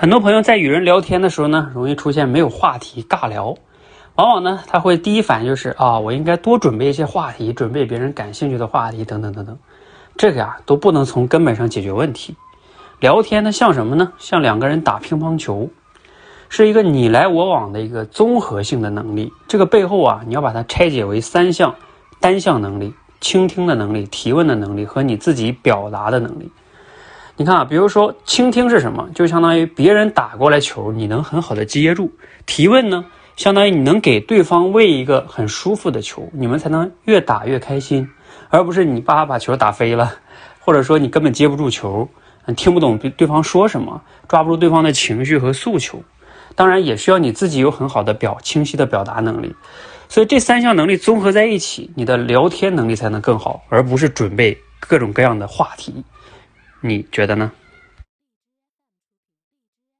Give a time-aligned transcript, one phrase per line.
[0.00, 3.54] 很多朋友在与人聊天的时候呢，容易出现没有话题尬聊，
[4.14, 9.58] 往往呢他会第一反应就是啊，我应该多准备一些话题，准备别人感兴趣的话题等等等等，
[10.16, 12.34] 这个呀都不能从根本上解决问题。
[12.98, 14.10] 聊天呢像什么呢？
[14.16, 15.68] 像两个人打乒乓球，
[16.48, 19.30] 是一个你来我往的一个综合性的能力。
[19.46, 21.74] 这个背后啊，你要把它拆解为三项：
[22.18, 26.50] 单项能力、倾听的能力、提问的能力和你自己表达的能力。
[27.40, 29.08] 你看啊，比如说倾听是什么？
[29.14, 32.12] 就相当于别人打过来球，你能很好的接住。
[32.44, 33.02] 提问呢，
[33.34, 38.06] 相当于你能给对方喂一个很舒服的球，你们才能越打越开心，
[38.50, 40.12] 而不是你叭把球打飞了，
[40.58, 42.06] 或者说你根本接不住球，
[42.54, 45.98] 听不懂对对方说什么，抓不住对方的情绪和诉求。
[46.54, 49.50] 当然也需要你自己有很好的表清晰的表达能力。
[50.10, 56.04] 所以这三项能力综合在一起，你的聊天能力才能更好，而不是准备各种各样的话题。
[56.80, 57.52] 你觉得呢？